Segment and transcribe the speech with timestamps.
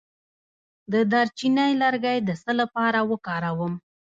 [0.91, 3.73] د دارچینی لرګی د څه لپاره وکاروم؟